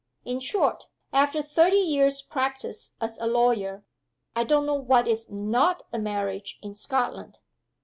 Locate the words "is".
5.07-5.29